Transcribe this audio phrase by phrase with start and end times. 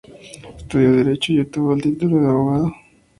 [0.57, 2.73] Estudió Derecho y obtuvo el título de abogado.